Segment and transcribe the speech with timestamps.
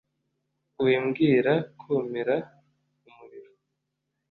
[0.83, 2.35] "wimbwira kumira
[3.07, 3.51] umuriro